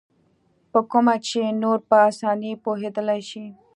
[0.71, 3.45] په کومو چې نور په اسانۍ پوهېدلای شي.